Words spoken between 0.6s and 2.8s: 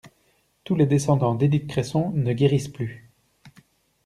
Tous les descendants d'Edith Cresson ne guérissent